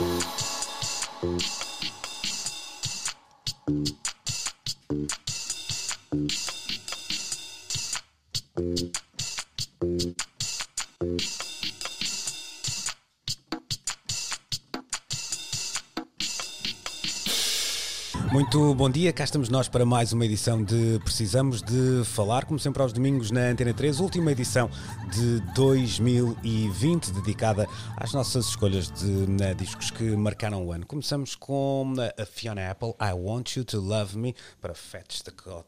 [0.00, 1.69] Música
[18.52, 22.58] Muito bom dia, cá estamos nós para mais uma edição de Precisamos de Falar, como
[22.58, 24.68] sempre aos domingos na Antena 3, última edição
[25.08, 30.84] de 2020, dedicada às nossas escolhas de né, discos que marcaram o ano.
[30.84, 35.62] Começamos com a Fiona Apple, I Want You to Love Me, para Fetch the God.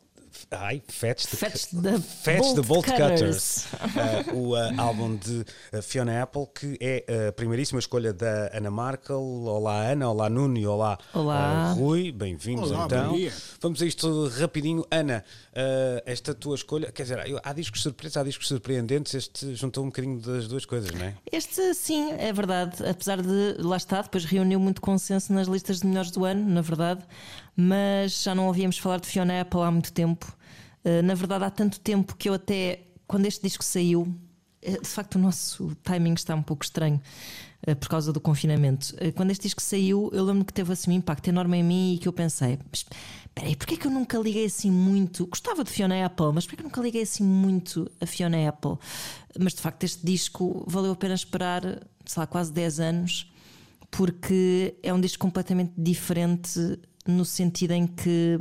[0.50, 3.66] Ai, Fetch the, Fetch the Fetch Bolt the Bolt Cutters.
[3.70, 4.30] Cutters.
[4.30, 8.70] Uh, o uh, álbum de uh, Fiona Apple, que é a primeiríssima escolha da Ana
[8.70, 9.20] Markel.
[9.20, 11.72] Olá, Ana, olá, Nuno e olá, Olá.
[11.72, 12.12] uh, Rui.
[12.12, 13.10] Bem-vindos Olá, então.
[13.10, 13.33] bom dia.
[13.60, 14.86] Vamos a isto rapidinho.
[14.91, 19.14] Ana, uh, esta tua escolha, quer dizer, há discos surpresos, há discos surpreendentes.
[19.14, 21.14] Este juntou um bocadinho das duas coisas, não é?
[21.30, 22.84] Este, sim, é verdade.
[22.86, 26.60] Apesar de, lá está, depois reuniu muito consenso nas listas de melhores do ano, na
[26.60, 27.03] verdade.
[27.56, 30.36] Mas já não ouvíamos falar de Fiona Apple há muito tempo.
[30.84, 34.89] Uh, na verdade, há tanto tempo que eu até, quando este disco saiu, uh, de
[34.89, 37.00] facto o nosso timing está um pouco estranho.
[37.67, 38.94] uh, Por causa do confinamento.
[39.14, 41.98] Quando este disco saiu, eu lembro que teve assim um impacto enorme em mim e
[41.98, 42.84] que eu pensei: "Mas
[43.27, 45.27] espera aí, porquê que eu nunca liguei assim muito?
[45.27, 48.77] Gostava de Fiona Apple, mas porquê que eu nunca liguei assim muito a Fiona Apple?
[49.39, 51.62] Mas de facto, este disco valeu a pena esperar,
[52.05, 53.33] sei lá, quase 10 anos,
[53.91, 58.39] porque é um disco completamente diferente no sentido em que.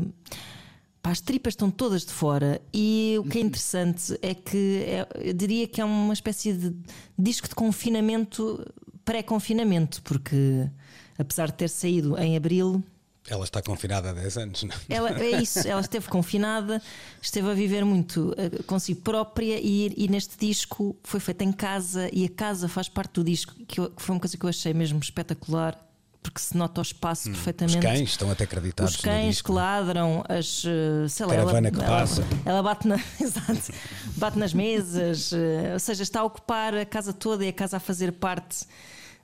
[1.01, 5.07] Pá, as tripas estão todas de fora e o que é interessante é que é-
[5.29, 6.75] eu diria que é uma espécie de
[7.17, 8.63] disco de confinamento
[9.03, 10.69] pré-confinamento, porque
[11.17, 12.83] apesar de ter saído em abril,
[13.27, 14.77] Ela está confinada há 10 anos, não é?
[14.95, 16.81] ela, é isso, ela esteve confinada,
[17.21, 22.09] esteve a viver muito eh, consigo própria e, e neste disco foi feita em casa
[22.13, 24.49] e a casa faz parte do disco, que, eu- que foi uma coisa que eu
[24.49, 25.79] achei mesmo espetacular,
[26.23, 27.79] porque se nota o espaço Os perfeitamente.
[27.79, 30.63] cães estão até acreditados Os cães que ladram, as.
[30.65, 32.23] eh, sei lá, Caravana ela, que ela- passa.
[32.45, 33.73] Ela, bate, na, exato,
[34.17, 37.77] bate nas mesas, eh, ou seja, está a ocupar a casa toda e a casa
[37.77, 38.65] a fazer parte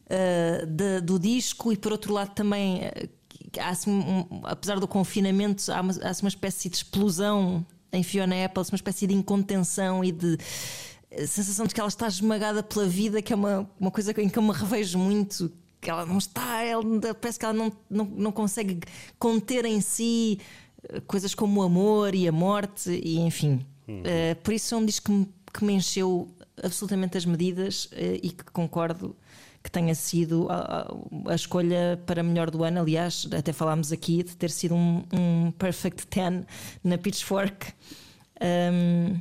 [0.10, 2.82] eh, da- do disco, e por outro lado também.
[3.60, 8.44] há assim um- apesar do confinamento, há uma, há uma espécie de explosão em Fiona
[8.46, 10.38] Apple, uma espécie de incontenção e de
[11.28, 14.38] sensação de que ela está esmagada pela vida, que é uma, uma coisa em que
[14.38, 15.52] eu me revejo muito.
[15.80, 16.84] Que ela não está, ela,
[17.20, 18.80] parece que ela não, não, não consegue
[19.20, 20.40] conter em si
[20.90, 23.66] eh, coisas como o amor e a morte, e enfim.
[23.88, 26.28] Eh, por isso é um disco que me, que me encheu
[26.62, 29.16] absolutamente as medidas eh, e que concordo
[29.64, 30.56] que tenha sido a,
[31.28, 32.80] a- a escolha para melhor do ano.
[32.82, 36.46] Aliás, até falámos aqui de ter sido um, um Perfect 10
[36.84, 37.74] na Pitchfork.
[38.42, 39.20] Um,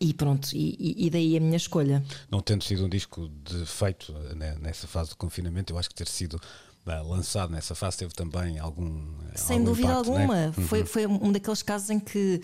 [0.00, 2.02] e pronto, e, e- daí a minha escolha.
[2.30, 5.94] Não tendo sido um disco de feito né, nessa fase de confinamento, eu acho que
[5.94, 6.40] ter sido
[6.86, 9.06] ah, lançado nessa fase teve também algum.
[9.34, 10.22] Sem algum dúvida impacto, né?
[10.22, 10.52] alguma.
[10.52, 12.40] Foi, foi um daqueles casos em que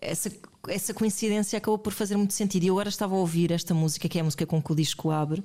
[0.00, 0.30] essa,
[0.68, 2.64] essa coincidência acabou por fazer muito sentido.
[2.64, 4.74] E eu agora estava a ouvir esta música, que é a música com que o
[4.74, 5.44] disco abre,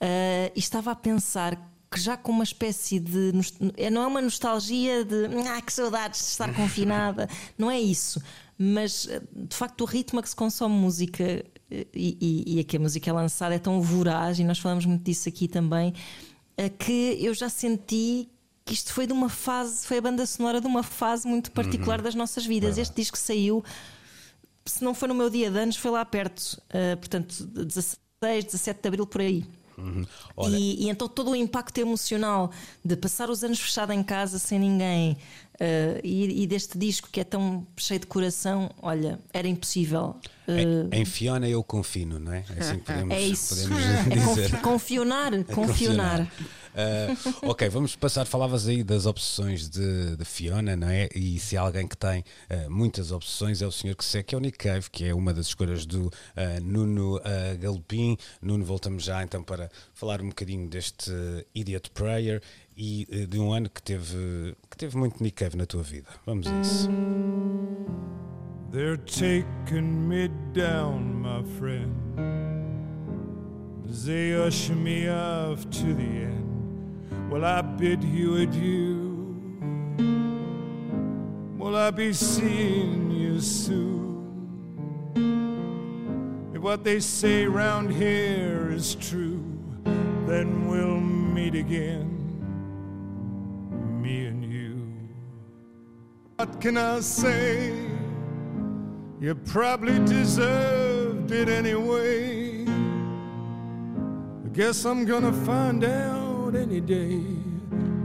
[0.00, 3.30] eh, e estava a pensar que já com uma espécie de.
[3.76, 5.26] é, Não é uma nostalgia de.
[5.48, 7.28] Ah, que saudades de estar confinada.
[7.56, 8.20] Não é isso.
[8.58, 11.22] Mas eh, de facto o ritmo a que se consome música
[11.70, 14.58] eh, e, e, e a que a música é lançada é tão voraz, e nós
[14.58, 15.94] falamos muito disso aqui também,
[16.78, 18.28] que eu já senti
[18.64, 22.00] que isto foi de uma fase, foi a banda sonora de uma fase muito particular
[22.00, 22.78] das nossas vidas.
[22.78, 23.62] Este disco saiu,
[24.64, 28.80] se não foi no meu dia de anos, foi lá perto, eh, portanto, 16, 17
[28.80, 29.44] de abril por aí.
[29.76, 30.04] Uhum.
[30.48, 32.50] E, e então todo o impacto emocional
[32.84, 35.16] de passar os anos fechado em casa sem ninguém
[35.60, 40.16] eh, e, e deste disco que é tão cheio de coração, olha, era impossível.
[40.48, 40.62] eh,
[40.92, 42.44] em, em Fiona eu confino, não é?
[42.56, 43.54] É assim que podemos, é isso.
[43.54, 44.50] podemos É dizer.
[44.50, 46.32] confi- confionar, confionar.
[46.74, 48.24] Ah, ok, vamos passar.
[48.24, 51.08] Falavas aí das obsessões de, de Fiona, não é?
[51.14, 54.34] E se há alguém que tem ah, muitas obsessões é o senhor que segue, que
[54.34, 57.20] é o Nick Cave, que é uma das escolhas do ah, Nuno
[57.60, 58.16] Galopim.
[58.42, 61.12] Nuno, voltamos já então para falar um bocadinho deste
[61.54, 62.42] Idiot Prayer
[62.76, 66.08] e de um ano que teve, que teve muito Nick Cave na tua vida.
[66.26, 66.88] Vamos a isso.
[68.72, 71.94] They're taking me down, my friend.
[73.86, 76.53] They usher me off to the end.
[77.30, 79.04] Will I bid you adieu?
[81.58, 84.04] Will I be seeing you soon?
[86.54, 89.42] If what they say round here is true,
[90.26, 92.10] then we'll meet again,
[94.00, 94.86] me and you.
[96.36, 97.74] What can I say?
[99.20, 102.66] You probably deserved it anyway.
[104.44, 107.22] I guess I'm gonna find out any day,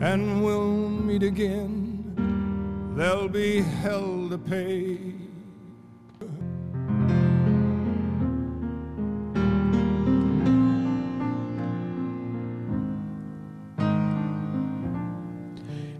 [0.01, 2.93] and we'll meet again.
[2.95, 5.28] There'll be hell to pay.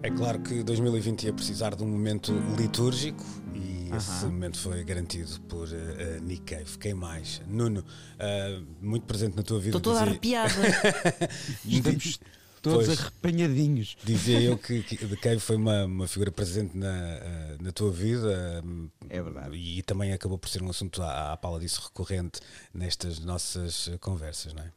[0.02, 3.24] É claro que 2020 ia precisar de um momento litúrgico
[3.54, 6.78] e esse momento foi garantido por uh, uh, Nick Cave.
[6.78, 7.42] Quem mais?
[7.48, 9.78] Nuno, uh, muito presente na tua vida.
[9.78, 11.28] Estou toda dizia- arrepiada.
[11.68, 12.20] Estamos
[12.62, 13.00] todos Pois.
[13.00, 13.98] arrepanhadinhos.
[14.04, 17.92] Dizia eu que, que The Cave foi uma, uma figura presente na, eh, na tua
[17.92, 18.62] vida
[19.10, 19.56] eh, É verdade.
[19.58, 22.40] e também acabou por ser um assunto à, à pala disso recorrente
[22.74, 24.72] nestas nossas eh, conversas, não é?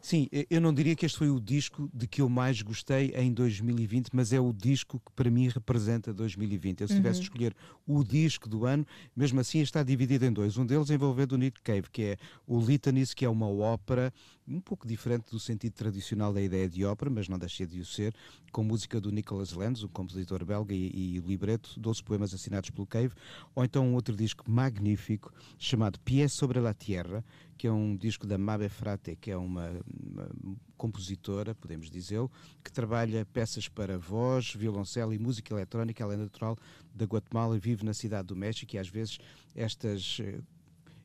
[0.00, 3.32] Sim, eu não diria que este foi o disco de que eu mais gostei em
[3.32, 6.82] 2020, mas é o disco que para mim representa 2020.
[6.82, 7.54] Eu, se tivesse de escolher
[7.86, 8.86] o disco do ano,
[9.16, 10.56] mesmo assim está dividido em dois.
[10.56, 14.12] Um deles envolvendo o Nick Cave, que é o Litanies, que é uma ópera
[14.46, 17.84] um pouco diferente do sentido tradicional da ideia de ópera, mas não deixa de o
[17.84, 18.14] ser,
[18.52, 22.70] com música do Nicholas Lenz, um compositor belga, e, e o libreto, 12 poemas assinados
[22.70, 23.14] pelo Cave,
[23.54, 27.24] ou então um outro disco magnífico chamado Pies sobre la Tierra,
[27.56, 30.28] que é um disco da Mabe Frate, que é uma, uma
[30.76, 32.30] compositora, podemos dizê-lo,
[32.62, 36.02] que trabalha peças para voz, violoncelo e música eletrónica.
[36.02, 36.56] Ela é natural
[36.94, 39.18] da Guatemala e vive na cidade do México e às vezes
[39.54, 40.40] estas eh,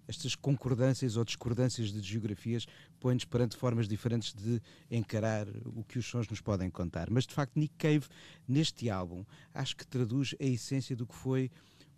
[0.09, 2.65] estas concordâncias ou discordâncias de geografias
[2.99, 4.59] põem-nos perante formas diferentes de
[4.89, 7.11] encarar o que os sons nos podem contar.
[7.11, 8.07] Mas de facto, Nick Cave,
[8.47, 9.23] neste álbum,
[9.53, 11.51] acho que traduz a essência do que foi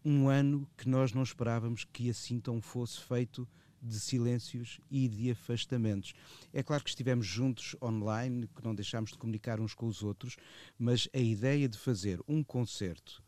[0.04, 3.48] um ano que nós não esperávamos que assim tão fosse feito
[3.82, 6.14] de silêncios e de afastamentos.
[6.54, 10.38] É claro que estivemos juntos online, que não deixámos de comunicar uns com os outros,
[10.78, 13.24] mas a ideia de fazer um concerto,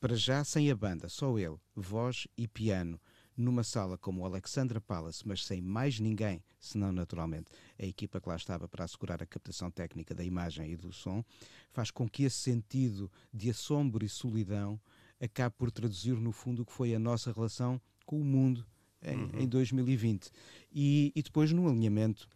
[0.00, 3.00] para já sem a banda, só ele, voz e piano,
[3.36, 8.28] numa sala como o Alexandra Palace, mas sem mais ninguém, senão naturalmente a equipa que
[8.28, 11.24] lá estava para assegurar a captação técnica da imagem e do som,
[11.72, 14.80] faz com que esse sentido de assombro e solidão
[15.20, 18.64] acabe por traduzir no fundo o que foi a nossa relação com o mundo
[19.04, 20.30] em, em 2020.
[20.72, 22.28] E, e depois no alinhamento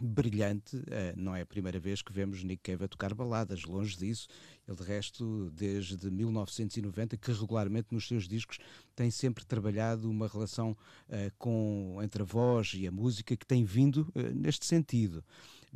[0.00, 3.96] brilhante, eh, não é a primeira vez que vemos Nick Cave a tocar baladas, longe
[3.96, 4.28] disso.
[4.68, 8.58] Ele, de resto, desde 1990, que regularmente nos seus discos
[8.94, 10.76] tem sempre trabalhado uma relação
[11.08, 15.24] eh, com, entre a voz e a música que tem vindo eh, neste sentido.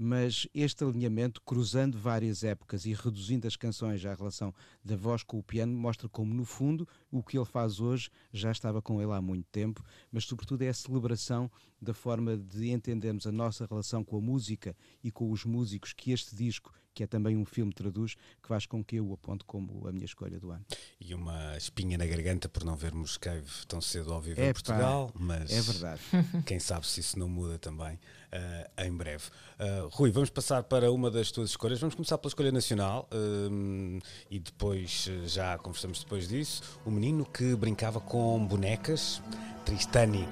[0.03, 5.39] Mas este alinhamento, cruzando várias épocas e reduzindo as canções à relação da voz com
[5.39, 9.13] o piano, mostra como, no fundo, o que ele faz hoje já estava com ele
[9.13, 14.03] há muito tempo, mas, sobretudo, é a celebração da forma de entendermos a nossa relação
[14.03, 14.75] com a música
[15.05, 18.67] e com os músicos que este disco, que é também um filme, traduz, que faz
[18.67, 20.63] com que eu o aponte como a minha escolha do ano.
[21.01, 24.47] E uma espinha na garganta por não vermos Cave tão cedo ao vivo É em
[24.49, 26.01] pá, Portugal, mas É verdade.
[26.45, 27.99] quem sabe se isso não muda também
[28.31, 29.25] eh, em breve.
[29.59, 31.81] Eh, Rui, vamos passar para uma das tuas escolhas.
[31.81, 36.81] Vamos começar pela escolha nacional eh, e depois já conversamos depois disso.
[36.85, 39.23] O menino que brincava com bonecas,
[39.65, 40.29] Tristani.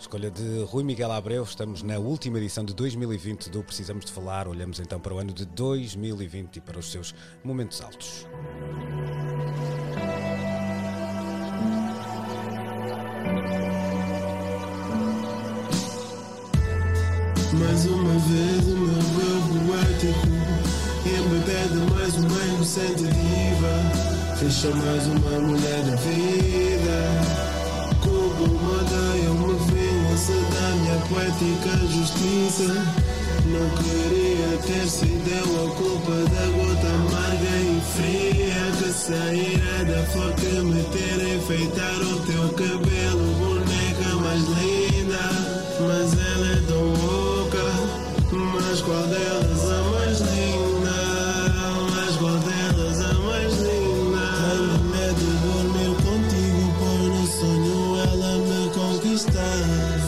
[0.00, 4.48] Escolha de Rui Miguel Abreu, estamos na última edição de 2020 do Precisamos de Falar.
[4.48, 7.14] Olhamos então para o ano de 2020 e para os seus
[7.44, 8.26] momentos altos.
[17.52, 20.26] Mais uma vez o meu eu poético
[21.04, 26.79] Embebede mais uma inocente diva Fecha mais uma mulher da vida
[30.30, 32.72] vingança da minha poética justiça
[33.46, 40.06] Não queria ter sido eu a culpa da gota amarga e fria Que sairá da
[40.06, 46.84] flor que me ter enfeitar o teu cabelo Boneca mais linda mas ela é tão
[46.84, 47.58] louca.
[48.32, 50.98] Mas qual delas a mais linda?
[51.94, 54.24] Mas qual delas a mais linda?
[54.36, 59.99] Tenho medo de dormir contigo, pois no sonho ela me conquista.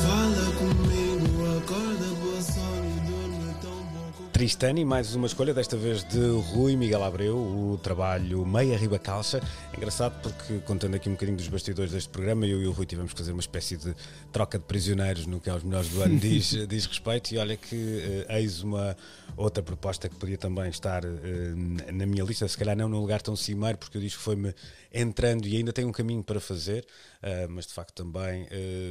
[4.42, 9.40] Tristani, mais uma escolha, desta vez de Rui Miguel Abreu, o trabalho Meia Riba Calça.
[9.72, 13.12] Engraçado porque, contando aqui um bocadinho dos bastidores deste programa, eu e o Rui tivemos
[13.12, 13.94] que fazer uma espécie de
[14.32, 17.32] troca de prisioneiros no que aos melhores do ano diz, diz respeito.
[17.32, 18.96] E olha que uh, eis uma
[19.36, 23.22] outra proposta que podia também estar uh, na minha lista, se calhar não num lugar
[23.22, 24.52] tão cimeiro, porque o disco foi-me
[24.92, 26.84] entrando e ainda tem um caminho para fazer,
[27.22, 28.48] uh, mas de facto também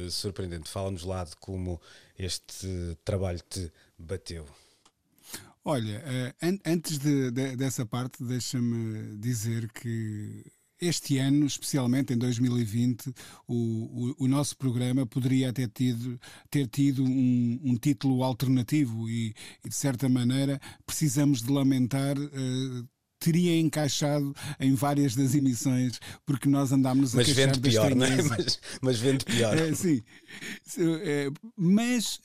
[0.08, 0.70] surpreendente.
[0.70, 1.78] Fala-nos lá de como
[2.18, 4.46] este trabalho te bateu.
[5.64, 6.02] Olha,
[6.42, 10.44] an antes de, de, dessa parte, deixa-me dizer que
[10.82, 13.14] este ano, especialmente em 2020,
[13.46, 19.32] o, o, o, nosso programa poderia ter tido, ter tido um, um título alternativo e,
[19.64, 22.18] e, de certa maneira, precisamos de lamentar.
[22.18, 22.88] Uh,
[23.20, 28.20] teria encaixado em várias das emissões, porque nós andámos a mas vende pior, não é?
[28.20, 29.56] Mas, mas vende pior.
[29.56, 30.02] É, sim.
[31.04, 32.20] É, mas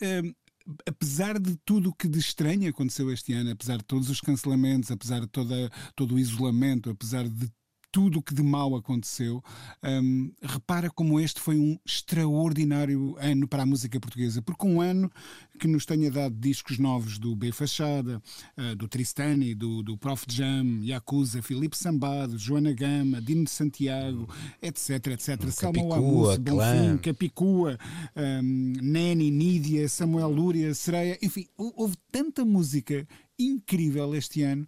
[0.87, 4.91] apesar de tudo o que de estranho aconteceu este ano, apesar de todos os cancelamentos,
[4.91, 7.49] apesar de toda, todo o isolamento, apesar de
[7.91, 9.43] tudo o que de mal aconteceu,
[9.83, 15.11] um, repara como este foi um extraordinário ano para a música portuguesa, porque um ano
[15.57, 18.21] que nos tenha dado discos novos do B Fachada,
[18.57, 20.27] uh, do Tristani, do, do Prof.
[20.29, 24.27] Jam, Yakuza, Filipe Sambado, Joana Gama, Dino Santiago,
[24.61, 25.49] etc, etc.
[25.49, 27.77] Salmo Abuso, Bonfim, Capicua,
[28.15, 33.07] um, Neni, Nídia, Samuel Lúria, Sereia, enfim, houve tanta música
[33.39, 34.67] incrível este ano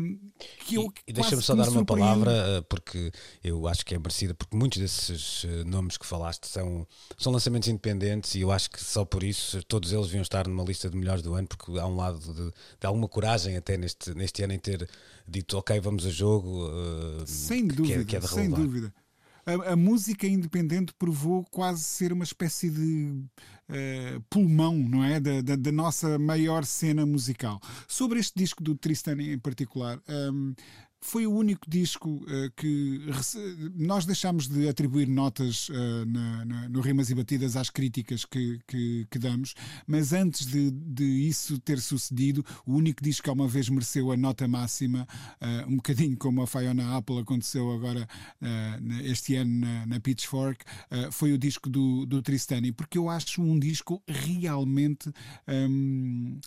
[0.00, 0.18] um,
[0.60, 3.10] que eu e, e deixa-me só dar uma palavra eh, porque
[3.42, 6.86] eu acho que é merecida porque muitos desses eh, nomes que falaste são,
[7.18, 10.64] são lançamentos independentes e eu acho que só por isso todos eles deviam estar numa
[10.64, 14.14] lista de melhores do ano porque há um lado de, de alguma coragem até neste,
[14.14, 14.88] neste ano em ter
[15.28, 18.92] dito ok vamos a jogo uh, sem dúvida, que é, que é sem dúvida
[19.46, 23.24] a, a, música independente provou quase ser uma espécie de
[23.70, 25.20] uh, pulmão, não é?
[25.20, 27.60] Da, da, da, nossa maior cena musical.
[27.86, 30.52] Sobre este disco do Tristan em particular, um,
[31.00, 33.00] foi o único disco uh, que
[33.76, 38.58] nós deixámos de atribuir notas uh, na, na, no Rimas e Batidas às críticas que,
[38.66, 39.54] que, que damos,
[39.86, 44.16] mas antes de, de, isso ter sucedido, o único disco que uma vez mereceu a
[44.16, 45.06] nota máxima,
[45.40, 48.06] uh, um bocadinho como a Fiona Apple aconteceu agora
[49.04, 50.64] este ano na, na Pitchfork,
[51.10, 55.10] foi o disco do, do Tristani, porque eu acho um disco realmente.
[55.48, 56.38] Um,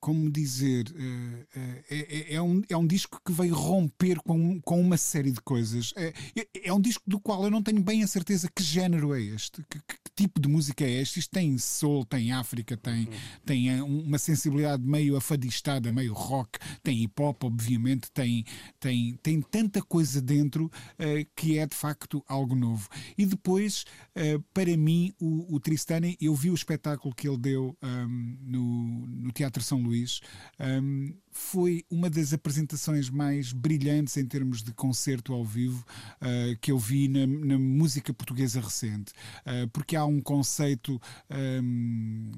[0.00, 4.60] como dizer, eh, eh, é, é, é, um, é um disco que veio romper com,
[4.60, 5.92] com uma série de coisas.
[5.96, 9.14] É, é, é um disco do qual eu não tenho bem a certeza que género
[9.14, 11.20] é este, que, que tipo de música é este.
[11.20, 13.08] Isto tem soul, tem África, tem,
[13.44, 18.44] tem eh, uma sensibilidade meio afadistada, meio rock, tem hip hop, obviamente, tem,
[18.80, 22.88] tem, tem tanta coisa dentro uh, que é de facto algo novo.
[23.16, 23.84] E depois,
[24.16, 29.06] uh, para mim, o, o Tristani, eu vi o espetáculo que ele deu um, no,
[29.06, 30.20] no Teatro São Luís.
[30.58, 35.84] Um, foi uma das apresentações mais brilhantes em termos de concerto ao vivo
[36.22, 39.12] uh, que eu vi na, na música portuguesa recente,
[39.44, 42.32] uh, porque há um conceito um,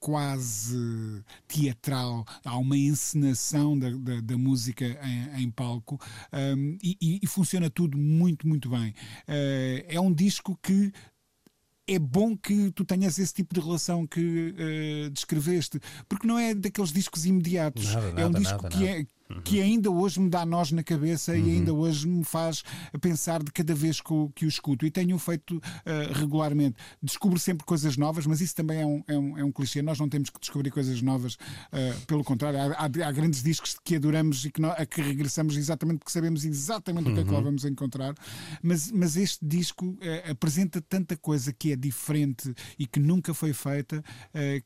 [0.00, 6.00] quase teatral, há uma encenação da, da, da música em, em palco
[6.32, 8.90] um, e, e, funciona tudo muito, muito bem.
[9.28, 10.92] Uh, é um disco que
[11.90, 16.54] é bom que tu tenhas esse tipo de relação que uh, descreveste, porque não é
[16.54, 17.92] daqueles discos imediatos.
[17.94, 19.40] Nada, é um disco nada, que é uhum.
[19.42, 21.38] que ainda hoje me dá nós na cabeça uhum.
[21.38, 22.62] e ainda hoje me faz
[23.00, 24.84] pensar de cada vez que, o, que o escuto.
[24.84, 26.76] E tenho feito uh, regularmente.
[27.02, 29.82] Descubro sempre coisas novas, mas isso também é um, é um, é um clichê.
[29.82, 33.76] Nós não temos que descobrir coisas novas, uh, pelo contrário, há, há, há, grandes discos
[33.82, 37.12] que adoramos e que, a que regressamos exatamente porque sabemos exatamente uhum.
[37.12, 37.44] o que é que lá uhum.
[37.44, 38.14] vamos encontrar.
[38.62, 43.52] Mas, mas este disco uh, apresenta tanta coisa que é diferente e que nunca foi
[43.52, 44.02] feita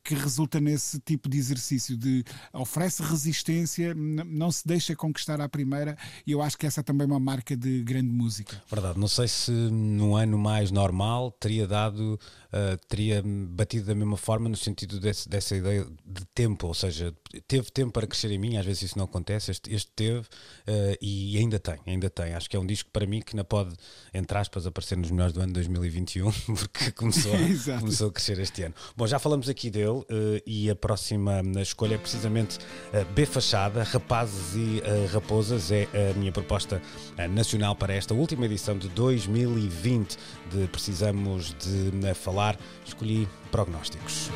[0.02, 5.96] que resulta nesse tipo de exercício de oferece resistência, não se deixa conquistar à primeira,
[6.26, 8.62] e eu acho que essa também é uma marca de grande música.
[8.70, 12.18] Verdade, não sei se num ano mais normal teria dado,
[12.52, 17.14] uh, teria batido da mesma forma no sentido desse, dessa ideia de tempo, ou seja,
[17.48, 20.96] teve tempo para crescer em mim, às vezes isso não acontece, este, este teve uh,
[21.00, 22.34] e ainda tem, ainda tem.
[22.34, 23.74] Acho que é um disco para mim que não pode,
[24.12, 28.62] entre aspas, aparecer nos melhores do ano 2021, porque começou a, começou a crescer este
[28.62, 28.74] ano.
[28.96, 30.06] Bom, já falamos aqui dele uh,
[30.46, 32.58] e a próxima escolha é precisamente
[33.14, 34.82] B Fachada, Rapazes e
[35.12, 36.80] Raposas, é a minha proposta
[37.30, 40.18] nacional para esta última edição de 2020
[40.52, 42.58] de Precisamos de Falar.
[42.84, 44.30] Escolhi prognósticos.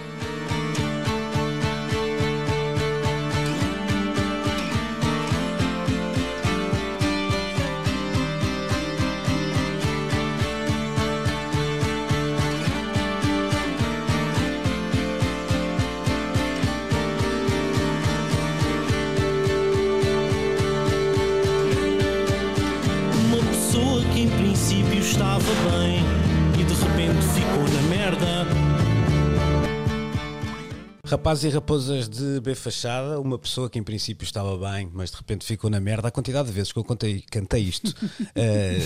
[31.29, 35.19] Rapazes e raposas de B Fachada, uma pessoa que em princípio estava bem, mas de
[35.19, 36.09] repente ficou na merda.
[36.09, 37.95] A quantidade de vezes que eu contei, cantei isto
[38.35, 38.79] eh,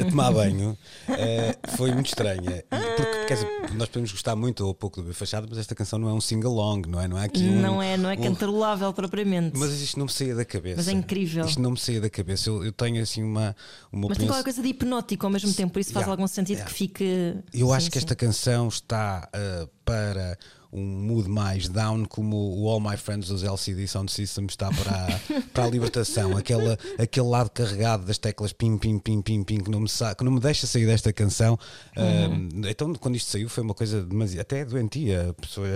[0.00, 0.76] a tomar banho
[1.08, 2.64] eh, foi muito estranha.
[2.68, 5.72] E Porque, quer dizer, nós podemos gostar muito ou pouco do B Fachada, mas esta
[5.72, 7.06] canção não é um sing-along, não é?
[7.06, 9.56] Não é aqui um, Não é, não é um- cantarolável propriamente.
[9.56, 10.78] Mas isto não me saía da cabeça.
[10.78, 11.44] Mas é incrível.
[11.44, 12.50] Isto não me saía da cabeça.
[12.50, 13.54] Eu, eu tenho assim uma,
[13.92, 16.12] uma Mas tem opinião- qualquer coisa de hipnótico ao mesmo tempo, por isso faz Yeah,
[16.12, 16.68] algum sentido yeah.
[16.72, 17.04] que fique.
[17.52, 18.04] Eu Sim, acho que sim.
[18.04, 20.36] esta canção está uh, para
[20.74, 24.90] um mood mais down, como o All My Friends dos LCD Sound System está para
[25.06, 26.36] a, para a libertação.
[26.36, 30.14] Aquela, aquele lado carregado das teclas pim, pim, pim, pim, pim, que não me, sa-
[30.16, 31.56] que não me deixa sair desta canção.
[31.96, 35.30] Um, então, quando isto saiu, foi uma coisa demasiado, até doentia.
[35.30, 35.68] A pessoa,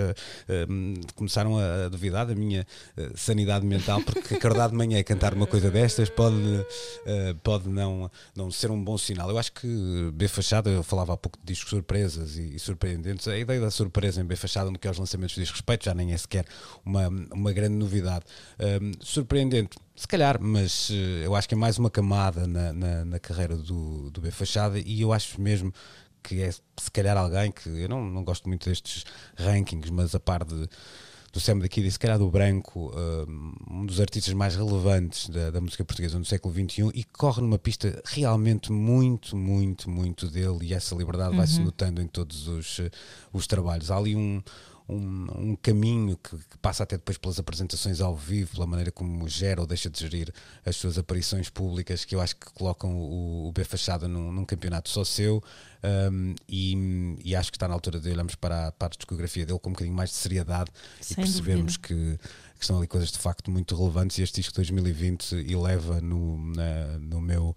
[0.69, 5.05] um, começaram a, a duvidar da minha uh, sanidade mental, porque acordar de manhã e
[5.05, 9.31] cantar uma coisa destas pode, uh, pode não, não ser um bom sinal.
[9.31, 13.29] Eu acho que B Fachada, eu falava há pouco de discos surpresas e, e surpreendentes.
[13.29, 16.13] A ideia da surpresa em B Fachada, no que aos lançamentos diz respeito, já nem
[16.13, 16.45] é sequer
[16.85, 18.25] uma, uma grande novidade.
[18.59, 23.05] Um, surpreendente, se calhar, mas eh, eu acho que é mais uma camada na, na,
[23.05, 25.73] na carreira do, do B Fachada e eu acho mesmo
[26.23, 29.05] que é se calhar alguém que eu não, não gosto muito destes
[29.37, 30.69] rankings, mas a par de
[31.33, 35.51] do Sam daqui e se calhar do Branco, um, um dos artistas mais relevantes da,
[35.51, 40.59] da música portuguesa no século XXI e corre numa pista realmente muito, muito, muito dele
[40.63, 42.91] e essa liberdade vai-se notando em todos os, eh,
[43.33, 43.91] os trabalhos.
[43.91, 44.43] Há ali um,
[44.89, 49.29] um, um caminho que, que passa até depois pelas apresentações ao vivo, pela maneira como
[49.29, 50.33] gera ou deixa de gerir
[50.65, 54.45] as suas aparições públicas, que eu acho que colocam o, o B Fachada num, num
[54.45, 55.43] campeonato só seu.
[56.11, 59.45] um, e, e acho que está na altura de olharmos para a, para a discografia
[59.45, 63.13] dele com um bocadinho mais de seriedade e Sem percebemos que, que estão ali coisas
[63.13, 67.55] de facto muito relevantes e este disco de 2020 eleva no, na- no meu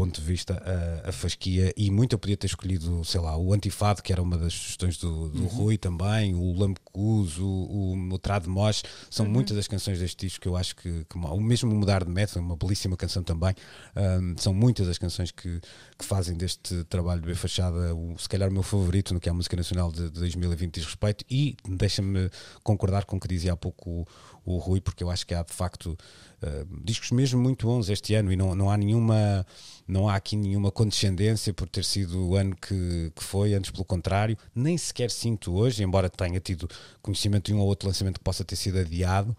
[0.00, 0.62] ponto de vista
[1.04, 4.22] a, a fasquia e muito eu podia ter escolhido, sei lá, o Antifado, que era
[4.22, 9.26] uma das sugestões do, do Rui também, o Lambecus, o, o, o Trad Mosh, são
[9.26, 12.40] muitas das canções deste disco que eu acho que, que o mesmo Mudar de Método,
[12.40, 13.54] uma belíssima canção também,
[13.94, 15.60] hum, são muitas as canções que,
[15.98, 19.28] que fazem deste trabalho de B Fachada o, se calhar o meu favorito no que
[19.28, 22.30] é a música nacional de, de 2020 diz respeito e deixa-me
[22.62, 24.06] concordar com o que dizia há pouco
[24.44, 25.96] o, Rui, porque eu acho que há de facto
[26.42, 29.46] uh, discos mesmo muito bons este ano e não, não há nenhuma
[29.86, 33.84] não há aqui nenhuma condescendência por ter sido o ano que, que foi, antes pelo
[33.84, 36.68] contrário, nem sequer sinto hoje, embora tenha tido
[37.02, 39.36] conhecimento de um ou outro lançamento que possa ter sido adiado,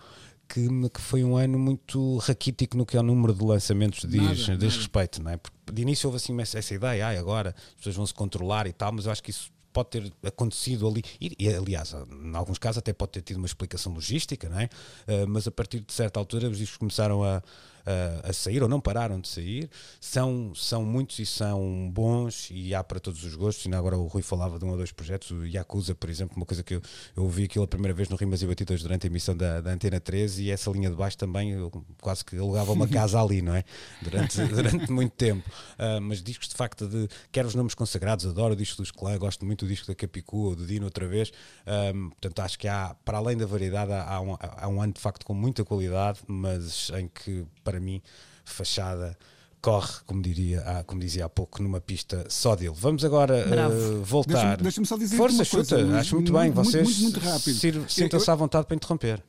[0.52, 4.48] que, que foi um ano muito raquítico no que é o número de lançamentos diz,
[4.48, 5.38] Nada, diz respeito, não é?
[5.38, 8.74] Porque de início houve assim essa, ideia, ai, agora as pessoas vão se controlar e
[8.74, 12.57] tal, mas eu acho que isso pode ter acontecido ali, e, e, aliás, em alguns
[12.57, 14.69] casos até pode ter tido uma explicação logística, não é?
[15.07, 17.41] Ah, mas a partir de certa altura os discos começaram a,
[17.86, 22.74] a, a sair ou não pararam de sair, são, são muitos e são bons e
[22.74, 23.65] há para todos os gostos.
[23.65, 26.46] E agora o Rui falava de um ou dois projetos, o Yakuza, por exemplo, uma
[26.46, 26.82] coisa que eu,
[27.15, 29.72] eu ouvi aquilo a primeira vez no Rimas e Batidas durante a emissão da, da
[29.72, 33.41] Antena 13 e essa linha de baixo também eu quase que alugava uma casa ali,
[33.41, 33.63] não é?
[34.02, 35.50] Durante, durante muito tempo.
[35.78, 39.17] Ah, mas discos de facto de quero os nomes consagrados, adoro o disco dos Clã,
[39.17, 41.32] gosto muito do disco da Capicua, do Dino outra vez.
[41.65, 44.94] Ah, portanto, acho que há, para além da variedade, há, há um, há um ano
[44.94, 48.01] de facto com muita qualidade, mas em que para mim
[48.43, 49.17] fachada
[49.62, 52.73] corre, como diria, como dizia há pouco, numa pista só dele.
[52.75, 54.34] Vamos agora eh, voltar.
[54.57, 56.41] Deixa-me- deixa-me só dizer Força, uma coisa, chuta, Luís, acho muito bem.
[56.45, 57.89] muito, Vocês muito, muito rápido.
[57.89, 59.23] sintam-se à vontade para interromper.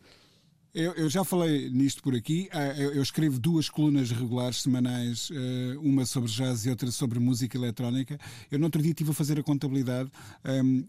[0.74, 2.48] Eu, eu já falei nisto por aqui.
[2.50, 7.18] Ah, Eu, eu escrevo duas colunas regulares semanais, eh, uma sobre jazz e outra sobre
[7.20, 8.18] música eletrónica.
[8.50, 10.11] Eu no outro dia estive a fazer a contabilidade.
[10.44, 10.83] ehm,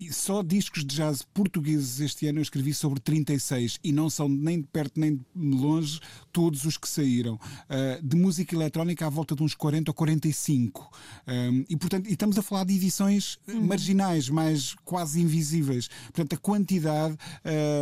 [0.00, 4.28] e só discos de jazz portugueses este ano eu escrevi sobre 36 e não são
[4.28, 6.00] nem de perto nem de longe
[6.32, 7.38] todos os que saíram.
[7.68, 10.90] Ah, de música eletrónica à volta de uns 40 ou 45.
[11.26, 15.88] Um, e portanto e estamos a falar de edições eh, marginais, mais quase invisíveis.
[16.04, 17.16] Portanto, a quantidade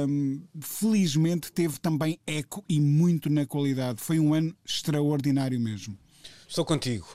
[0.09, 4.01] um, felizmente teve também eco e muito na qualidade.
[4.01, 5.97] Foi um ano extraordinário mesmo.
[6.49, 7.07] Estou contigo.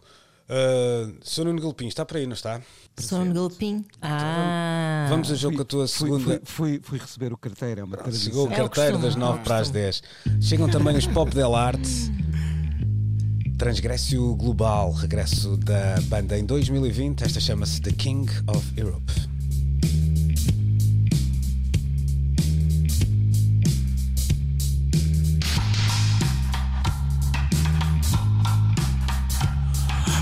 [0.52, 1.46] Uh, Sr.
[1.46, 2.60] Nuno Galpim, está por aí, não está?
[3.00, 3.86] Sono Galpim.
[4.02, 6.24] Ah, Vamos a jogo com a tua segunda.
[6.24, 8.26] fui, fui, fui receber o carteiro, é uma tradição.
[8.26, 9.06] Chegou o É o carteiro costume.
[9.08, 9.84] das 9 É o para as costume.
[9.84, 10.04] 10.
[10.42, 11.90] Chegam também os Pop Del Arte.
[13.58, 17.22] Transgrécio Global, regresso da banda em 2020.
[17.24, 19.14] Esta chama-se The King of Europe.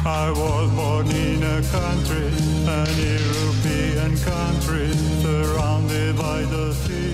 [0.09, 2.29] I was born in a country,
[2.65, 4.89] an European country,
[5.21, 7.13] surrounded by the sea,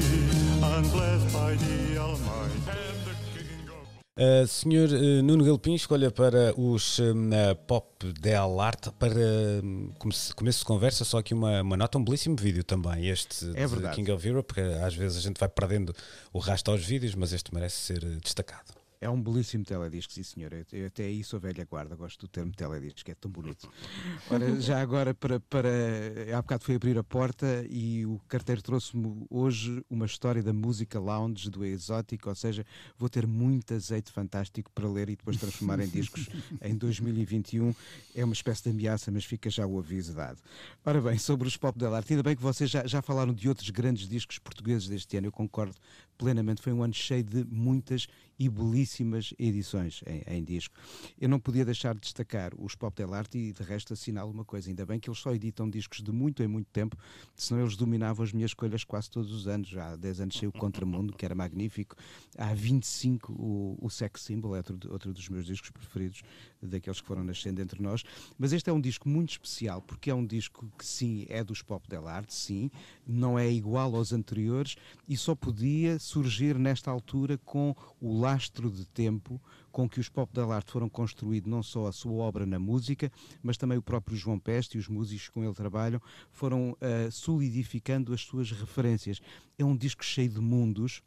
[0.63, 2.55] and blessed by the Almighty.
[4.17, 7.85] Uh, senhor uh, Nuno Galpim, escolha para os um, uh, Pop
[8.21, 9.13] Del Art para
[9.61, 13.51] um, começo, começo de conversa, só aqui uma, uma nota, um belíssimo vídeo também, este
[13.55, 13.89] É de.
[13.89, 15.93] King of Europe, porque às vezes a gente vai perdendo
[16.31, 18.84] o rastro aos vídeos, mas este merece ser uh, destacado.
[19.05, 20.51] É um belíssimo teledisco, sim senhor.
[20.71, 23.71] Eu, até aí sou velha guarda, gosto do termo teledisco, é tão bonito.
[24.31, 25.69] Ora, já agora, para, para.
[26.35, 30.99] Há bocado foi abrir a porta e o carteiro trouxe-me hoje uma história da música
[30.99, 32.65] lounge do Exótico, ou seja,
[32.97, 36.27] vou ter muito azeite fantástico para ler e depois transformar em discos
[36.63, 37.75] em 2021.
[38.15, 40.41] É uma espécie de ameaça, mas fica já o aviso dado.
[40.83, 43.47] Ora bem, sobre os Pop Del Arte, ainda bem que vocês já, já falaram de
[43.47, 45.75] outros grandes discos portugueses deste ano, eu concordo
[46.17, 46.61] plenamente.
[46.61, 50.75] Foi um ano cheio de muitas e belíssimas edições em, em disco.
[51.19, 54.43] Eu não podia deixar de destacar os Pop Del Arte e de resto assinalo uma
[54.43, 56.97] coisa, ainda bem que eles só editam discos de muito em muito tempo,
[57.35, 59.69] senão eles dominavam as minhas escolhas quase todos os anos.
[59.69, 61.95] Já há 10 anos saiu o Contramundo, que era magnífico.
[62.37, 66.21] Há 25 o, o Sex Symbol, é outro, outro dos meus discos preferidos,
[66.61, 68.03] daqueles que foram nascendo entre nós.
[68.37, 71.61] Mas este é um disco muito especial, porque é um disco que sim, é dos
[71.61, 72.69] Pop Del Arte, sim,
[73.07, 74.75] não é igual aos anteriores
[75.07, 79.41] e só podia surgir nesta altura com o lastro de tempo
[79.71, 83.11] com que os Pop Del Arte foram construídos, não só a sua obra na música,
[83.43, 88.13] mas também o próprio João Peste e os músicos com ele trabalham foram ah, solidificando
[88.13, 89.19] as suas referências.
[89.57, 91.01] É um disco cheio de mundos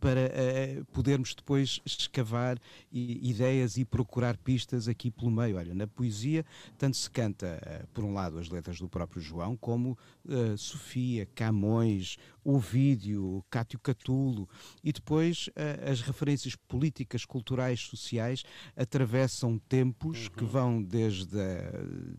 [0.00, 2.58] para eh, podermos depois escavar
[2.90, 5.56] i- ideias e procurar pistas aqui pelo meio.
[5.58, 6.44] Olha, na poesia,
[6.78, 9.96] tanto se canta, eh, por um lado, as letras do próprio João, como
[10.28, 14.48] eh, Sofia, Camões, Ovídio, Cátio Catulo,
[14.82, 15.50] e depois
[15.90, 18.42] as referências políticas, culturais, sociais
[18.74, 21.36] atravessam tempos que vão desde,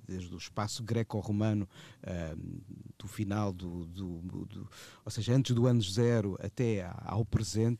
[0.08, 1.68] desde o espaço greco-romano
[3.00, 4.70] do final do, do- do-
[5.04, 7.71] ou seja, antes do ano zero até ao presente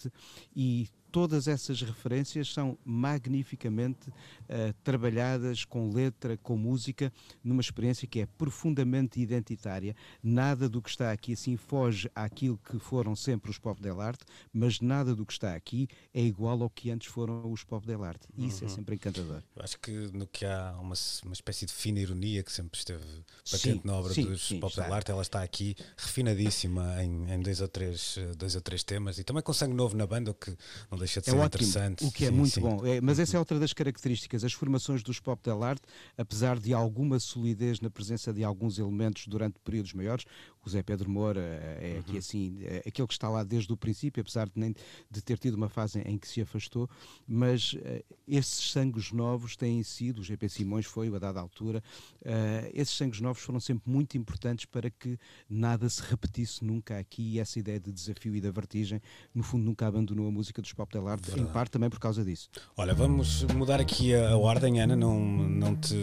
[0.56, 4.12] e todas essas referências são magnificamente
[4.50, 7.12] ah, trabalhadas com letra, com música,
[7.44, 9.96] numa experiência que é profundamente identitária.
[10.24, 14.24] Nada do que está aqui assim foge àquilo que foram sempre os Pop Del Arte,
[14.54, 18.04] mas nada do que está aqui é igual ao que antes foram os Pop Del
[18.04, 18.28] Arte.
[18.38, 18.76] E isso é Uhum.
[18.76, 19.44] sempre encantador.
[19.56, 20.94] Eu acho que no que há uma,
[21.24, 23.04] uma espécie de fina ironia que sempre esteve
[23.44, 24.74] Sim, patente na obra sim, dos sim, Pop.
[24.76, 28.84] Del Arte, ela está aqui refinadíssima em, em dois, ou três, eh, dois ou três
[28.84, 30.56] temas e também com sangue novo na banda, o que
[30.90, 32.06] não deixa de É ser ótimo, interessante.
[32.06, 32.62] o que é Sim, muito sim.
[32.62, 32.86] bom.
[32.86, 34.44] É, mas essa é outra das características.
[34.44, 35.82] As formações dos Pop Del Arte,
[36.18, 40.26] apesar de alguma solidez na presença de alguns elementos durante períodos maiores,
[40.66, 44.22] o Zé Pedro Moura é aqui assim, é aquele que está lá desde o princípio,
[44.22, 44.76] apesar de, nem,
[45.10, 46.90] de ter tido uma fase em que se afastou,
[47.28, 51.84] mas eh, esses sangues novos têm sido, o GP Simões foi a dada altura,
[52.24, 55.18] eh, esses sangues novos foram sempre muito importantes para que
[55.50, 59.02] nada se repetisse nunca aqui e essa ideia de desafio e da vertigem,
[59.34, 62.24] no fundo, nunca abandonou a música dos Pop Del Arte, em parte também por causa
[62.24, 62.50] disso.
[62.78, 65.96] Olha, vamos mudar aqui a, a ordem, Ana, não, não te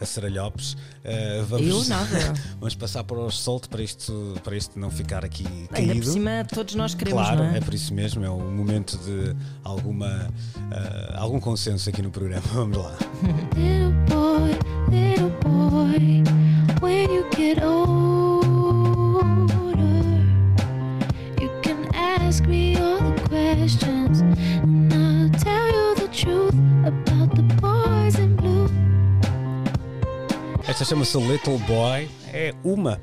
[0.00, 0.76] asseralhopes.
[1.04, 2.32] Eh, vamos, Eu nada.
[2.58, 5.94] vamos passar para o solto para isto, para isto não ficar aqui Ainda caído.
[6.06, 7.58] por cima, todos nós queremos, Claro, não é?
[7.58, 10.28] é por isso mesmo, é o momento de alguma,
[10.70, 12.42] eh, algum consenso aqui no programa.
[12.52, 12.96] Vamos lá.
[13.56, 14.50] Little boy,
[14.90, 16.22] little boy,
[16.80, 19.22] when you get older,
[21.40, 27.42] you can ask me all the questions, and I'll tell you the truth about the
[27.60, 28.68] boys in blue.
[30.66, 32.98] Esta chama-se Little Boy, é uma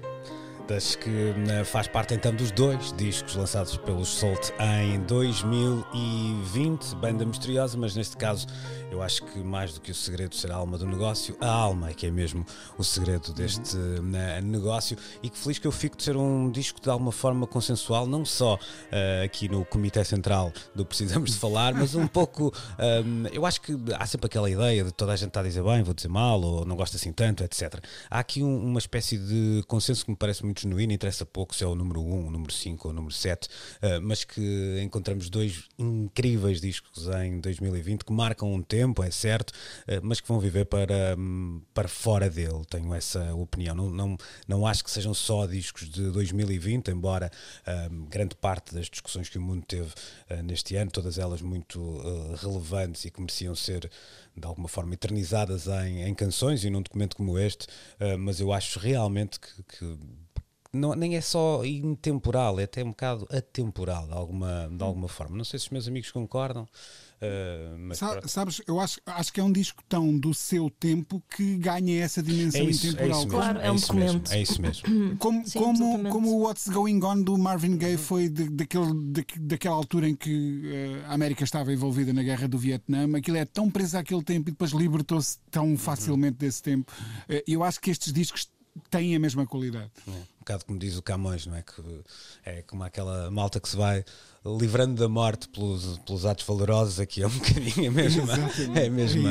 [0.70, 7.26] das que né, faz parte então dos dois discos lançados pelos Salt em 2020, banda
[7.26, 8.46] misteriosa, mas neste caso
[8.92, 11.90] eu acho que mais do que o segredo ser a alma do negócio, a alma
[11.90, 12.46] é que é mesmo
[12.78, 14.96] o segredo deste né, negócio.
[15.24, 18.24] E que feliz que eu fico de ser um disco de alguma forma consensual, não
[18.24, 18.58] só
[18.92, 22.54] eh, aqui no Comitê Central do Precisamos de Falar, mas um pouco,
[23.06, 25.64] hum, eu acho que há sempre aquela ideia de toda a gente está a dizer
[25.64, 27.76] bem, vou dizer mal, ou não gosta assim tanto, etc.
[28.10, 31.64] Há aqui um- uma espécie de consenso que me parece muito genuíno, interessa pouco se
[31.64, 33.48] é o número 1, o número 5 ou o número 7,
[33.82, 39.54] eh, mas que encontramos dois incríveis discos em 2020 que marcam um tempo, é certo,
[39.88, 42.64] eh, mas que vão viver para, hum, para fora dele.
[42.70, 43.76] Tenho essa opinião.
[43.76, 44.18] Não, não,
[44.48, 47.32] não acho que sejam só discos de 2020, embora
[47.92, 49.92] hum, grande parte das discussões que o mundo teve
[50.30, 51.80] eh, neste ano, todas elas muito
[52.42, 53.90] relevantes e que mereciam ser
[54.40, 57.68] de alguma forma eternizadas em, em canções e num documento como este,
[58.00, 59.98] eh, mas eu acho realmente que, que
[60.72, 65.36] não, nem é só intemporal, é até um bocado atemporal de alguma, de alguma forma.
[65.38, 66.64] Não sei se os meus amigos concordam.
[66.64, 68.28] uh, mas Sa- pronto.
[68.30, 72.22] Sabes, eu acho, acho que é um disco tão do seu tempo que ganha essa
[72.22, 73.10] dimensão é isso, é intemporal.
[73.20, 73.40] isso mesmo.
[73.42, 74.84] Claro, é um isso mesmo, é isso mesmo.
[75.18, 79.40] Como, Sim, como, como o What's Going On do Marvin Gaye foi de- daquele, daque-
[79.40, 83.46] daquela altura em que eh, a América estava envolvida na guerra do Vietnã, aquilo é
[83.46, 86.92] tão preso àquele tempo e depois libertou-se tão facilmente desse tempo.
[87.28, 88.48] Eh, eu acho que estes discos
[88.90, 89.92] têm a mesma qualidade.
[90.08, 91.62] É, Um bocado como diz o Camões, não é?
[91.62, 91.82] Que
[92.46, 94.04] é como aquela malta que se vai
[94.58, 98.40] livrando da morte pelos, pelos atos valorosos, aqui é um bocadinho a mesma, é a
[98.40, 99.28] mesma, É mesmo.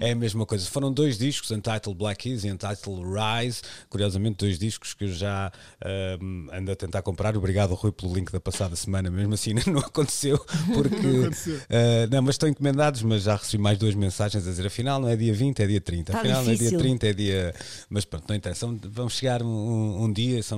[0.00, 0.66] é a mesma coisa.
[0.68, 5.50] Foram dois discos, Untitled Black Keys e Untitled Rise, curiosamente dois discos que eu já
[5.82, 7.36] ahm, ando a tentar comprar.
[7.36, 10.36] Obrigado Rui pelo link da passada semana, mesmo assim ainda não aconteceu,
[10.74, 11.60] porque Não aconteceu.
[11.70, 15.08] ah, não, mas estão encomendados, mas já recebi mais duas mensagens a dizer afinal não
[15.08, 16.78] é dia 20, é dia 30, Tá afinal não é dia difícil.
[16.80, 17.54] 30, é dia.
[17.88, 18.66] Mas pronto, não interessa.
[18.90, 20.57] Vamos chegar um, um- um dia, são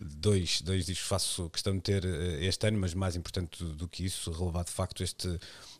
[0.00, 3.74] dois, dois discos que faço questão de ter eh, este ano, mas mais importante do,
[3.74, 5.28] do que isso, relevar de facto este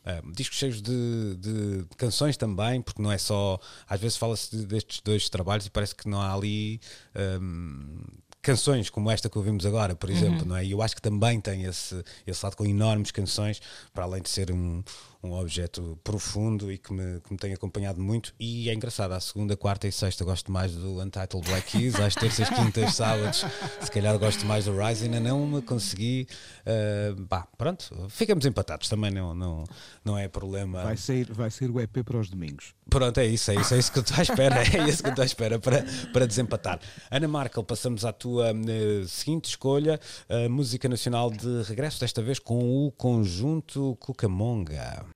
[0.05, 3.59] eh, disco cheios de, de canções também, porque não é só.
[3.87, 6.79] Às vezes fala-se de- destes dois trabalhos e parece que não há ali.
[7.15, 7.99] ehm,
[8.41, 10.63] Canções como esta que ouvimos agora, por exemplo, não é?
[10.63, 13.61] E eu acho que também tem esse, esse lado com enormes canções,
[13.93, 14.81] para além de ser um,
[15.21, 18.33] um objeto profundo e que me, que me tem acompanhado muito.
[18.39, 22.15] E é engraçado, à segunda, quarta e sexta gosto mais do Untitled Black Keys, às
[22.15, 23.45] terças, quintas, sábados,
[23.81, 26.27] se calhar gosto mais do Rise, ainda não me consegui.
[26.65, 29.63] ah, pá, pronto, ficamos empatados, também não, não,
[30.05, 30.83] não é problema.
[30.83, 32.73] Vai sair, vai sair o EP para os domingos.
[32.89, 35.09] Pronto, é isso, é isso, é isso que eu estou à espera, é isso que
[35.09, 36.79] eu estou à espera para, para desempatar.
[37.11, 42.39] Ana Markel, passamos à tua eh, seguinte escolha, a música nacional de regresso, desta vez
[42.39, 45.08] com o conjunto Cucamonga.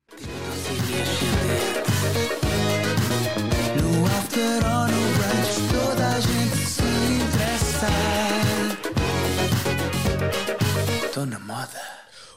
[3.80, 7.88] No after ou no brunch, toda a gente se interessa.
[11.14, 11.93] Tô na moda.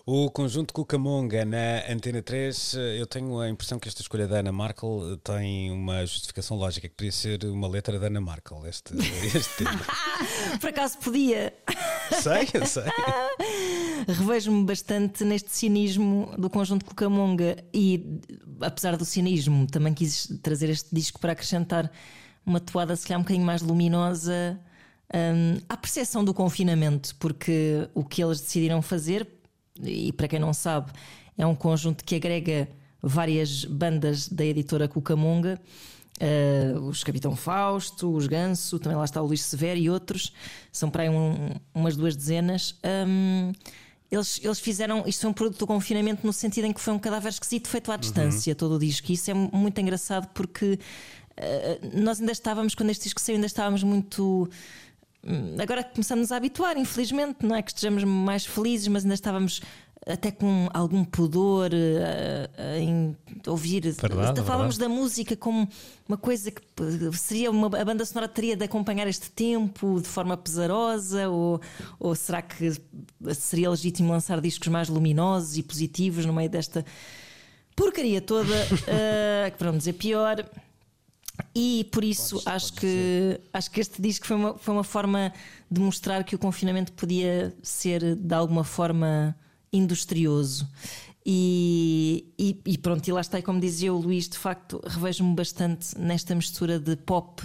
[0.08, 4.38] O conjunto Cucamonga na Antena 3, eh, eu tenho a impressão que esta escolha da
[4.38, 8.64] Ana Markel eh, tem uma justificação lógica, que podia ser uma letra da Ana Markel,
[8.68, 8.94] este,
[9.36, 9.80] este tema.
[10.62, 11.52] Por acaso podia.
[12.22, 12.84] sei, eu sei.
[14.06, 18.20] Revejo-me bastante neste cinismo do conjunto Cucamonga e,
[18.60, 21.90] apesar do cinismo, também quis trazer este disco para acrescentar
[22.46, 24.56] uma toada, se calhar, um bocadinho mais luminosa
[25.12, 29.26] hum, à percepção do confinamento, porque o que eles decidiram fazer,
[29.82, 30.90] e para quem não sabe,
[31.36, 32.68] é um conjunto que agrega
[33.02, 35.60] várias bandas da editora Cucamonga.
[36.18, 40.32] Uh, os Capitão Fausto, os Ganso, também lá está o Luís Severo e outros,
[40.72, 42.74] são para aí um- umas duas dezenas.
[43.06, 43.52] Um,
[44.10, 45.04] eles, eles fizeram.
[45.06, 47.92] Isto foi um produto do confinamento no sentido em que foi um cadáver esquisito feito
[47.92, 49.10] à distância, todo o disco.
[49.10, 50.78] E isso é muito engraçado porque
[51.38, 54.48] uh, nós ainda estávamos, quando este disco saiu, ainda estávamos muito.
[55.26, 59.60] Hum, Agora começamos a habituar, infelizmente, não é que estejamos mais felizes, mas ainda estávamos
[60.06, 63.80] até com algum pudor eh, eh, em ouvir.
[63.90, 65.68] Verdade, Falávamos da música como
[66.08, 70.06] uma coisa que eh, seria uma, a banda sonora teria de acompanhar este tempo de
[70.06, 71.60] forma pesarosa, ou,
[71.98, 72.72] ou será que
[73.34, 76.84] seria legítimo lançar discos mais luminosos e positivos no meio desta
[77.74, 78.54] porcaria toda,
[78.86, 80.48] eh, que para não dizer pior.
[81.54, 85.32] E por isso acho que acho que este disco foi uma, foi uma forma
[85.70, 89.36] de mostrar que o confinamento podia ser de alguma forma
[89.72, 90.68] industrioso.
[91.24, 95.34] E, e, e pronto, e lá está, e como dizia o Luís, de facto, revejo-me
[95.34, 97.42] bastante nesta mistura de pop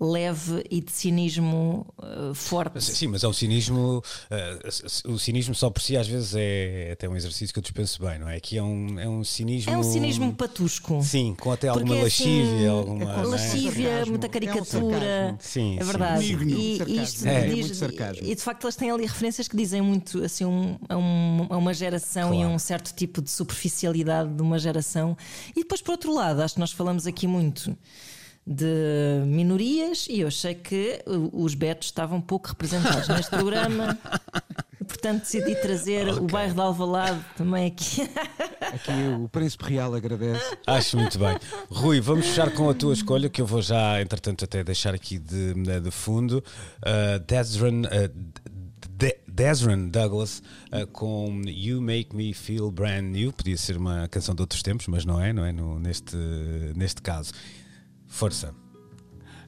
[0.00, 2.80] leve e de cinismo eh, forte.
[2.82, 4.02] Sim, mas é um cinismo.
[4.30, 4.58] eh,
[5.06, 8.18] o cinismo só por si às vezes é até um exercício que eu dispenso bem,
[8.18, 8.36] não é?
[8.36, 9.72] Aqui é um, é um cinismo.
[9.72, 11.00] É um cinismo patusco.
[11.02, 13.04] Sim, com até Porque alguma é assim, lascívia, alguma.
[13.04, 13.26] não é?
[13.26, 14.10] lascívia, sarcasmo.
[14.10, 15.36] muita É um caricatura.
[15.38, 16.26] Sim, é verdade.
[16.26, 16.34] sim.
[16.34, 16.94] E, Sarcasmo.
[16.98, 17.40] e isto É.
[17.46, 18.26] diz- Muito sarcasmo.
[18.26, 21.56] e de facto eles têm ali referências que dizem muito assim um- a, um- a
[21.56, 22.54] uma geração e a Claro.
[22.54, 25.16] um certo tipo de superficialidade de uma geração.
[25.54, 27.76] E depois, por outro lado, acho que nós falamos aqui muito
[28.46, 31.02] de minorias e eu achei que
[31.32, 33.96] os betos estavam pouco representados neste programa.
[34.86, 38.02] Portanto, decidi trazer o bairro de Alvalade também aqui.
[38.60, 40.56] Aqui o Príncipe Real agradece.
[40.66, 41.38] Acho muito bem.
[41.70, 45.18] Rui, vamos fechar com a tua escolha, que eu vou já, entretanto, até deixar aqui
[45.18, 46.44] de, de fundo.
[46.84, 48.08] Uh, Desron, uh,
[48.90, 53.32] De- Desron Douglas uh, com You Make Me Feel Brand New.
[53.32, 55.52] Podia ser uma canção de outros tempos, mas não é, não é?
[55.52, 56.16] No- neste,
[56.76, 57.32] neste caso.
[58.12, 58.54] Força.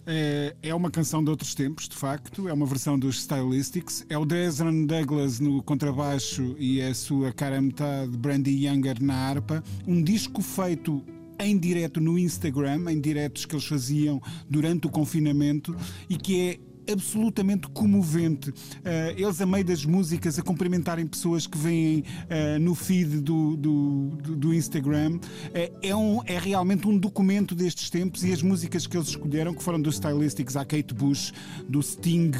[0.07, 2.49] É, é uma canção de outros tempos, de facto.
[2.49, 4.07] É uma versão dos Stylistics.
[4.09, 9.63] É o Desron Douglas no contrabaixo e a sua cara metade, Brandy Younger, na harpa.
[9.87, 11.05] Um disco feito
[11.39, 15.77] em direto no Instagram, em diretos que eles faziam durante o confinamento
[16.09, 16.59] e que é
[16.91, 18.53] absolutamente comovente.
[18.85, 23.57] Eh, eles, a meio das músicas, a cumprimentarem pessoas que vêm eh, no feed do,
[23.57, 25.19] do, do- Instagram.
[25.53, 29.55] Eh, é, um, é realmente um documento destes tempos e as músicas que eles escolheram,
[29.55, 31.33] que foram dos Stylistics à Kate Bush,
[31.69, 32.33] do Sting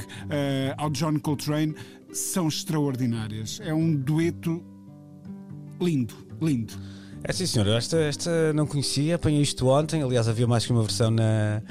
[0.77, 1.75] ao John Coltrane,
[2.13, 3.61] são extraordinárias.
[3.63, 4.63] É um dueto
[5.81, 6.75] lindo, lindo.
[7.23, 7.67] É sim, senhor.
[7.69, 10.03] Esta, esta não conhecia, apanhei isto ontem.
[10.03, 11.63] Aliás, havia mais que uma versão na,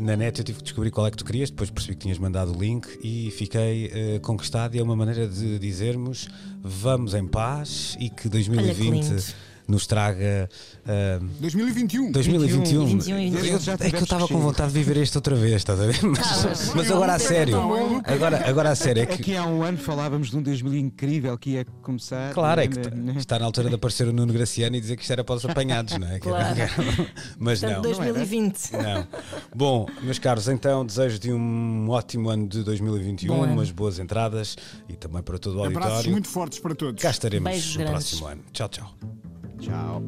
[0.00, 0.38] na net.
[0.38, 1.50] Eu tive que descobrir qual é que tu querias.
[1.50, 4.74] Depois percebi que tinhas mandado o link e fiquei eh, conquistado.
[4.74, 6.28] E é uma maneira de dizermos
[6.62, 9.22] vamos em paz e que 2020 lindo.
[9.70, 10.48] Nos traga.
[10.86, 12.12] eh, 2021.
[12.12, 12.86] 2021.
[12.86, 15.86] 21, Eu- é que eu estava com vontade de viver este outra vez, estás a
[15.86, 15.98] ver?
[16.02, 16.74] Mas, Estavas.
[16.74, 17.56] mas agora a sério.
[18.04, 19.02] Agora, agora a sério.
[19.02, 22.32] É que, Aqui há um ano falávamos de um 2000 incrível que ia começar.
[22.34, 23.14] Claro, é que né, né?
[23.18, 25.44] está na altura de aparecer o Nuno Graciano e dizer que isto era para os
[25.44, 26.18] apanhados, não é?
[26.18, 26.56] Claro.
[27.38, 27.82] Mas Portanto, não.
[27.82, 28.72] 2020.
[28.72, 29.06] Não.
[29.54, 34.56] Bom, meus caros, então desejo de um ótimo ano de 2021, Bom umas boas entradas
[34.88, 36.10] e também para todo o Abraços auditório.
[36.12, 37.02] muito fortes para todos.
[37.02, 38.08] Cá estaremos Beijos no grandes.
[38.10, 38.42] próximo ano.
[38.52, 38.94] Tchau, tchau.
[39.60, 40.00] Ciao.